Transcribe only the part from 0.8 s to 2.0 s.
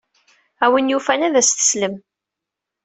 yufan ad as-teslem.